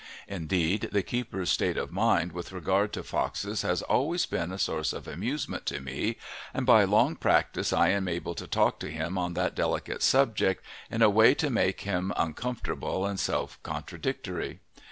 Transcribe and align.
Indeed, 0.27 0.89
the 0.91 1.03
keeper's 1.03 1.51
state 1.51 1.77
of 1.77 1.91
mind 1.91 2.31
with 2.31 2.51
regard 2.51 2.91
to 2.93 3.03
foxes 3.03 3.61
has 3.61 3.83
always 3.83 4.25
been 4.25 4.51
a 4.51 4.57
source 4.57 4.93
of 4.93 5.07
amusement 5.07 5.67
to 5.67 5.79
me, 5.79 6.17
and 6.55 6.65
by 6.65 6.85
long 6.85 7.15
practice 7.15 7.71
I 7.71 7.89
am 7.89 8.07
able 8.07 8.33
to 8.33 8.47
talk 8.47 8.79
to 8.79 8.89
him 8.89 9.19
on 9.19 9.35
that 9.35 9.53
delicate 9.53 10.01
subject 10.01 10.65
in 10.89 11.03
a 11.03 11.09
way 11.11 11.35
to 11.35 11.51
make 11.51 11.81
him 11.81 12.11
uncomfortable 12.17 13.05
and 13.05 13.19
self 13.19 13.61
contradictory. 13.61 14.61